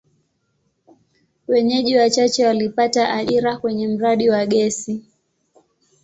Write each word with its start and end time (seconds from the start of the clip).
Wenyeji 1.47 1.97
wachache 1.97 2.45
walipata 2.45 3.13
ajira 3.13 3.57
kwenye 3.57 3.87
mradi 3.87 4.29
wa 4.29 4.45
gesi. 4.45 5.05